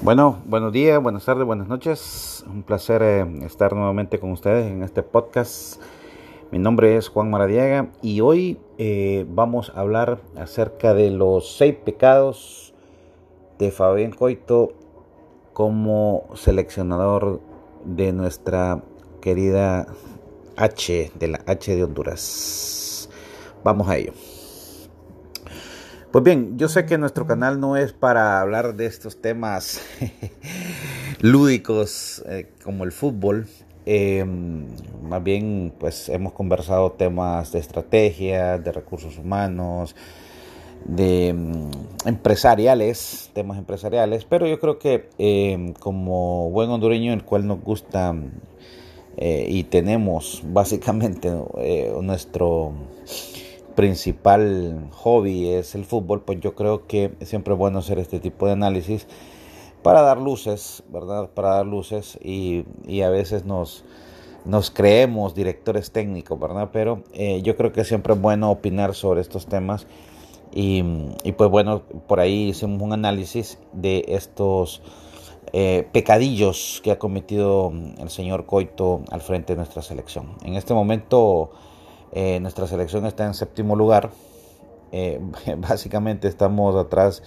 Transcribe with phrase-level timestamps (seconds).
[0.00, 2.44] Bueno, buenos días, buenas tardes, buenas noches.
[2.46, 5.82] Un placer eh, estar nuevamente con ustedes en este podcast.
[6.52, 11.74] Mi nombre es Juan Maradiaga y hoy eh, vamos a hablar acerca de los seis
[11.74, 12.74] pecados
[13.58, 14.72] de Fabián Coito
[15.52, 17.40] como seleccionador
[17.84, 18.84] de nuestra
[19.20, 19.88] querida
[20.56, 23.10] H, de la H de Honduras.
[23.64, 24.12] Vamos a ello.
[26.10, 29.82] Pues bien, yo sé que nuestro canal no es para hablar de estos temas
[31.20, 33.46] lúdicos eh, como el fútbol.
[33.84, 34.68] Em,
[35.02, 39.94] más bien, pues hemos conversado temas de estrategia, de recursos humanos,
[40.86, 41.70] de em,
[42.06, 44.24] empresariales, temas empresariales.
[44.24, 48.16] Pero yo creo que em, como buen hondureño, el cual nos gusta
[49.18, 52.72] eh, y tenemos básicamente eh, nuestro
[53.78, 58.46] principal hobby es el fútbol, pues yo creo que siempre es bueno hacer este tipo
[58.46, 59.06] de análisis
[59.84, 61.30] para dar luces, ¿verdad?
[61.32, 62.64] Para dar luces y,
[63.02, 63.84] a veces nos,
[64.44, 66.70] nos creemos directores técnicos, ¿verdad?
[66.72, 69.86] Pero eh, yo creo que siempre es bueno opinar sobre estos temas
[70.52, 70.82] y,
[71.36, 74.82] pues bueno, por ahí hicimos un análisis de estos
[75.52, 80.34] eh, pecadillos que ha cometido el señor Coito al frente de nuestra selección.
[80.42, 81.52] En este momento
[82.12, 84.10] eh, nuestra selección está en séptimo lugar.
[84.92, 85.20] Eh,
[85.58, 87.22] básicamente estamos atrás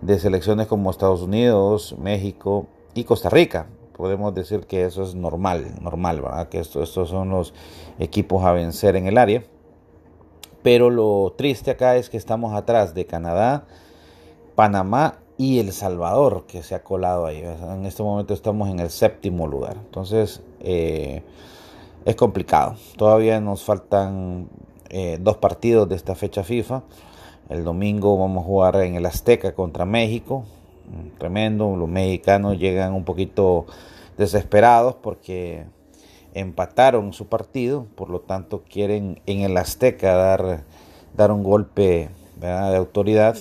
[0.00, 3.66] de selecciones como Estados Unidos, México y Costa Rica.
[3.96, 6.48] Podemos decir que eso es normal, normal, ¿verdad?
[6.48, 7.54] Que estos son los
[7.98, 9.44] equipos a vencer en el área.
[10.62, 13.66] Pero lo triste acá es que estamos atrás de Canadá,
[14.54, 17.38] Panamá y El Salvador, que se ha colado ahí.
[17.38, 19.76] En este momento estamos en el séptimo lugar.
[19.76, 21.22] Entonces, eh,
[22.04, 22.76] es complicado.
[22.96, 24.48] Todavía nos faltan
[24.90, 26.82] eh, dos partidos de esta fecha FIFA.
[27.48, 30.44] El domingo vamos a jugar en el Azteca contra México.
[30.88, 31.76] Mm, tremendo.
[31.76, 33.66] Los mexicanos llegan un poquito
[34.18, 35.64] desesperados porque
[36.34, 37.86] empataron su partido.
[37.94, 40.64] Por lo tanto, quieren en el Azteca dar,
[41.16, 43.36] dar un golpe de autoridad.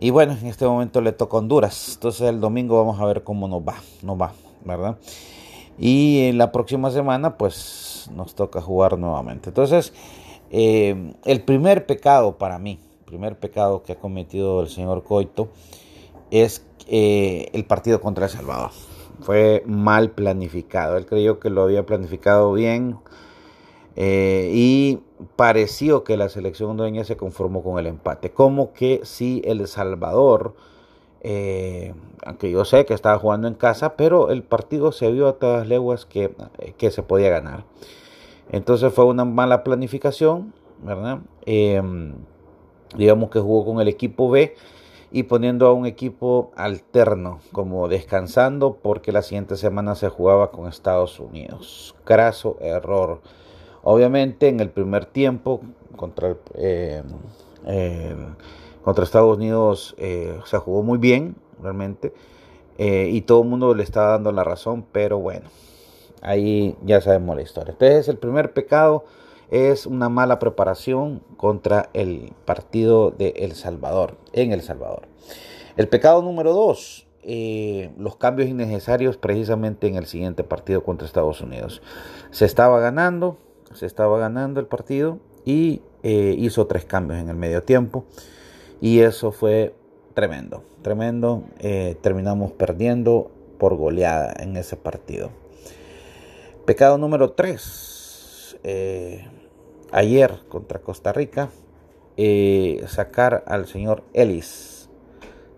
[0.00, 1.92] Y bueno, en este momento le toca Honduras.
[1.94, 3.76] Entonces el domingo vamos a ver cómo nos va.
[4.02, 4.32] Nos va,
[4.64, 4.98] ¿verdad?
[5.78, 9.50] Y en la próxima semana, pues nos toca jugar nuevamente.
[9.50, 9.92] Entonces,
[10.50, 15.48] eh, el primer pecado para mí, el primer pecado que ha cometido el señor Coito
[16.30, 18.70] es eh, el partido contra El Salvador.
[19.20, 20.96] Fue mal planificado.
[20.96, 22.98] Él creyó que lo había planificado bien
[23.96, 25.00] eh, y
[25.36, 28.30] pareció que la selección hondureña se conformó con el empate.
[28.32, 30.54] Como que si El Salvador
[31.24, 35.38] eh, aunque yo sé que estaba jugando en casa, pero el partido se vio a
[35.38, 36.34] todas leguas que,
[36.76, 37.64] que se podía ganar.
[38.50, 40.52] Entonces fue una mala planificación,
[40.82, 41.20] ¿verdad?
[41.46, 42.12] Em,
[42.94, 44.54] digamos que jugó con el equipo B
[45.10, 50.68] y poniendo a un equipo alterno, como descansando, porque la siguiente semana se jugaba con
[50.68, 51.94] Estados Unidos.
[52.04, 53.22] Craso error.
[53.82, 55.62] Obviamente en el primer tiempo
[55.96, 56.36] contra el,
[57.66, 58.12] eh,
[58.84, 62.12] contra Estados Unidos eh, se jugó muy bien, realmente.
[62.76, 65.48] Eh, y todo el mundo le estaba dando la razón, pero bueno,
[66.20, 67.72] ahí ya sabemos la historia.
[67.72, 69.04] Entonces el primer pecado
[69.50, 75.02] es una mala preparación contra el partido de El Salvador, en El Salvador.
[75.76, 81.40] El pecado número dos, eh, los cambios innecesarios precisamente en el siguiente partido contra Estados
[81.40, 81.80] Unidos.
[82.32, 83.38] Se estaba ganando,
[83.72, 88.04] se estaba ganando el partido y hizo tres cambios en el medio tiempo.
[88.84, 89.74] Y eso fue
[90.12, 91.44] tremendo, tremendo.
[91.58, 95.30] Eh, terminamos perdiendo por goleada en ese partido.
[96.66, 98.58] Pecado número 3.
[98.62, 99.26] Eh,
[99.90, 101.48] ayer contra Costa Rica,
[102.18, 104.90] eh, sacar al señor Ellis,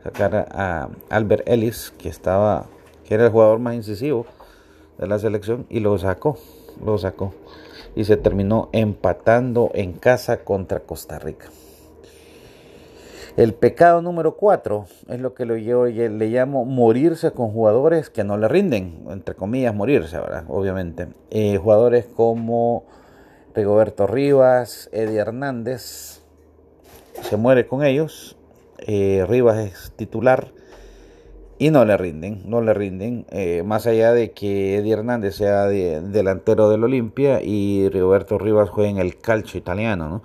[0.04, 2.66] sacar a Albert Ellis, que estaba,
[3.04, 4.25] que era el jugador más incisivo
[4.98, 6.38] de la selección, y lo sacó,
[6.81, 7.34] lo sacó.
[7.97, 11.48] Y se terminó empatando en casa contra Costa Rica.
[13.36, 18.38] El pecado número cuatro es lo que yo le llamo morirse con jugadores que no
[18.38, 20.44] le rinden, entre comillas morirse, ¿verdad?
[20.48, 21.09] Obviamente.
[21.28, 22.86] Eh, jugadores como
[23.54, 26.22] Rigoberto Rivas, Eddie Hernández,
[27.21, 28.38] se muere con ellos.
[28.78, 30.53] Eh, Rivas es titular
[31.59, 33.27] y no le rinden, no le rinden.
[33.28, 38.88] Eh, más allá de que Eddie Hernández sea delantero del Olimpia y Rigoberto Rivas juegue
[38.88, 40.22] en el calcio italiano, ¿no?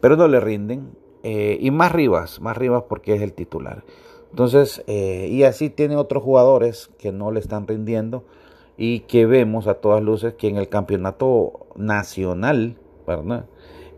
[0.00, 1.07] Pero no le rinden.
[1.22, 3.84] Eh, y más Rivas, más Rivas porque es el titular.
[4.30, 8.24] Entonces, eh, y así tiene otros jugadores que no le están rindiendo
[8.76, 12.76] y que vemos a todas luces que en el campeonato nacional,
[13.06, 13.46] ¿verdad?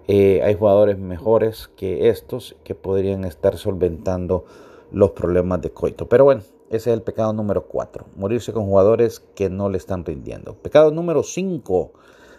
[0.08, 4.44] Eh, hay jugadores mejores que estos que podrían estar solventando
[4.93, 6.08] los problemas de Coito.
[6.08, 10.05] Pero bueno, Ese es el pecado número 4, morirse con jugadores que no le están
[10.05, 10.55] rindiendo.
[10.55, 11.90] Pecado número 5,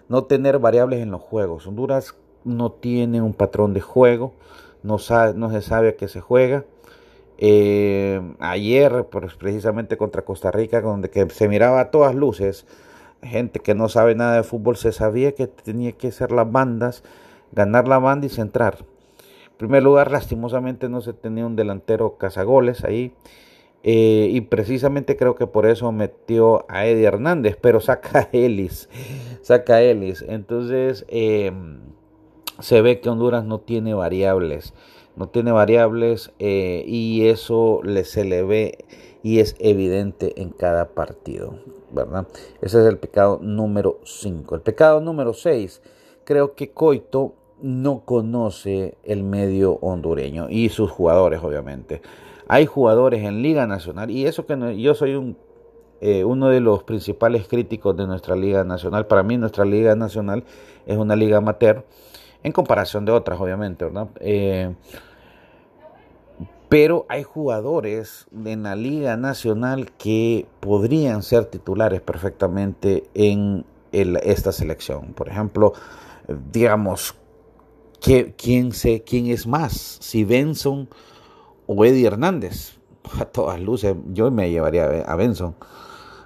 [0.07, 1.68] no tener variables en los juegos.
[1.68, 4.31] Honduras no tiene un patrón de juego,
[4.83, 6.66] no, sabe, no se sabe a qué se juega.
[7.38, 9.07] Eh, ayer,
[9.39, 12.68] precisamente contra Costa Rica, donde que se miraba a todas luces,
[13.24, 17.04] gente que no sabe nada de fútbol, se sabía que tenía que ser las bandas,
[17.51, 18.78] ganar la banda y centrar.
[18.80, 23.13] En primer lugar, lastimosamente no se tenía un delantero cazagoles ahí.
[23.84, 28.89] Eh, y precisamente creo que por eso metió a Eddie Hernández, pero saca a Ellis,
[29.42, 30.24] saca Ellis.
[30.27, 31.80] Entonces em,
[32.62, 34.74] se ve que Honduras no tiene variables,
[35.16, 38.86] no tiene variables eh, y eso le, se le ve
[39.24, 41.56] y es evidente en cada partido,
[41.92, 42.28] ¿verdad?
[42.62, 44.56] Ese es el pecado número 5.
[44.56, 45.81] El pecado número 6,
[46.24, 52.02] creo que Coito no conoce el medio hondureño y sus jugadores, obviamente.
[52.48, 55.38] Hay jugadores en Liga Nacional y eso que yo soy un,
[56.02, 59.06] eh, uno de los principales críticos de nuestra Liga Nacional.
[59.06, 60.44] Para mí nuestra Liga Nacional
[60.88, 61.86] es una liga amateur
[62.44, 64.08] en comparación de otras, obviamente, ¿verdad?
[64.20, 64.74] Eh,
[66.72, 75.14] pero hay jugadores en la Liga Nacional que podrían ser titulares perfectamente en esta selección.
[75.14, 75.74] Por ejemplo,
[76.54, 77.16] digamos,
[78.00, 79.98] ¿quién, sé, ¿quién es más?
[80.00, 80.88] Si Benson
[81.68, 82.78] o Eddie Hernández.
[83.20, 85.56] A todas luces, yo me llevaría a Benson,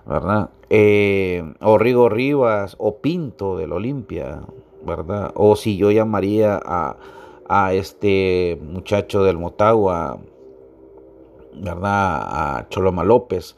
[0.06, 0.50] ¿verdad?
[0.70, 4.42] Eh, o Rigo Rivas o Pinto del Olimpia,
[4.86, 5.32] ¿verdad?
[5.36, 6.98] O si yo llamaría a,
[7.48, 10.20] a este muchacho del Motagua,
[11.54, 12.60] ¿verdad?
[12.60, 13.56] A Choloma López.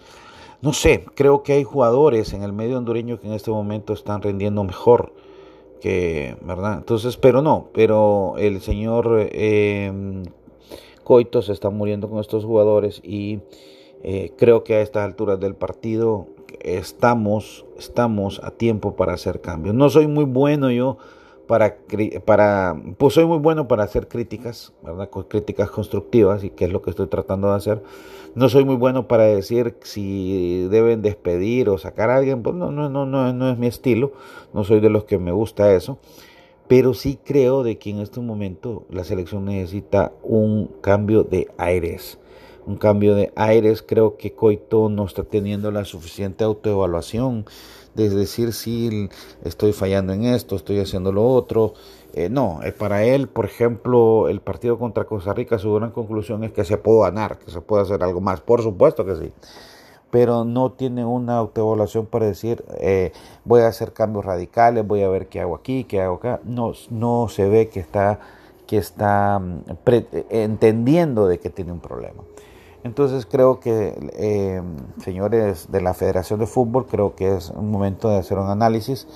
[0.62, 4.22] No sé, creo que hay jugadores en el medio hondureño que en este momento están
[4.22, 5.14] rindiendo mejor
[5.80, 6.80] que, ¿verdad?
[6.80, 10.24] Entonces, pero no, pero el señor eh,
[11.04, 13.40] Coito se está muriendo con estos jugadores y
[14.04, 16.28] eh, creo que a estas alturas del partido
[16.62, 19.76] estamos, estamos a tiempo para hacer cambios.
[19.76, 20.98] No soy muy bueno yo
[21.48, 21.78] para,
[22.26, 25.10] para, pues soy muy bueno para hacer críticas, ¿verdad?
[25.28, 27.82] Críticas constructivas y que es lo que estoy tratando de hacer.
[28.36, 32.72] No soy muy bueno para decir si deben despedir o sacar a alguien, pues no,
[32.72, 34.12] no, no, no, no es mi estilo,
[34.54, 35.98] no soy de los que me gusta eso,
[36.68, 42.20] pero sí creo de que en este momento la selección necesita un cambio de aires.
[42.68, 47.46] Un cambio de aires, creo que Coito no está teniendo la suficiente autoevaluación
[47.96, 49.10] de decir si
[49.46, 51.76] estoy fallando en esto, estoy haciendo lo otro.
[52.14, 56.44] Eh, no, eh, para él, por ejemplo, el partido contra Costa Rica, su gran conclusión
[56.44, 58.42] es que se puede ganar, que se puede hacer algo más.
[58.42, 59.32] Por supuesto que sí.
[60.12, 63.14] Pero no tiene una autoevaluación para decir, eh,
[63.46, 66.42] voy a hacer cambios radicales, voy a ver qué hago aquí, qué hago acá.
[66.44, 68.20] No, no se ve que está,
[68.68, 69.64] que está mm,
[70.32, 72.24] entendiendo de que tiene un problema.
[72.88, 74.62] Entonces creo que, eh,
[75.04, 79.10] señores de la Federación de Fútbol, creo que es un momento de hacer un análisis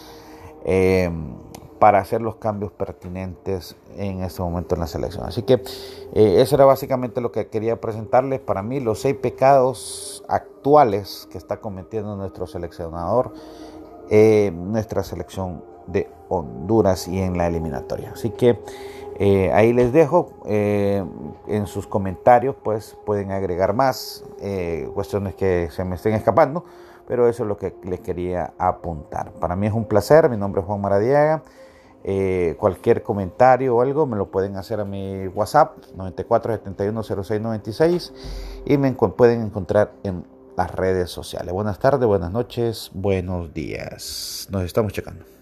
[0.66, 1.10] eh,
[1.80, 5.26] para hacer los cambios pertinentes en este momento en la selección.
[5.26, 5.54] Así que
[6.14, 8.42] eh, eso era básicamente lo que quería presentarles.
[8.42, 13.32] Para mí, los seis pecados actuales que está cometiendo nuestro seleccionador,
[14.52, 18.12] nuestra selección de Honduras y en la eliminatoria.
[18.12, 18.60] Así que
[19.24, 21.06] eh, ahí les dejo eh,
[21.46, 26.66] en sus comentarios, pues pueden agregar más eh, cuestiones que se me estén escapando,
[27.08, 29.32] pero eso es lo que les quería apuntar.
[29.34, 31.44] Para mí es un placer, mi nombre es Juan Maradiaga.
[32.58, 38.12] cualquier comentario o algo me lo pueden hacer a mi WhatsApp 94710696
[38.66, 40.26] y me pueden encontrar en
[40.58, 41.54] las redes sociales.
[41.54, 44.48] Buenas tardes, buenas noches, buenos días.
[44.50, 45.41] Nos estamos checando.